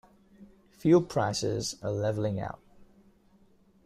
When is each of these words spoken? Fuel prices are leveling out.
Fuel 0.79 1.03
prices 1.03 1.75
are 1.83 1.91
leveling 1.91 2.39
out. 2.39 2.59